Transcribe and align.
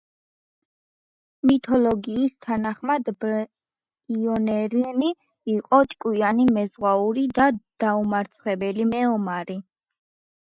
მითოლოგიის 1.49 2.31
თანახმად 2.45 3.11
ბიორნი 3.25 5.11
იყო 5.55 5.81
ჭკვიანი 5.91 6.47
მეზღვაური 6.55 7.27
და 7.41 7.47
დაუმარცხებელი 7.85 8.89
მეომარი. 8.95 9.59